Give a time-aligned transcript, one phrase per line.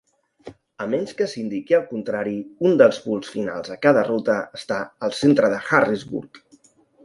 [0.83, 2.33] A menys que s'indiqui el contrari,
[2.69, 6.45] un dels punts finals a cada ruta està al centre de Harrisburg.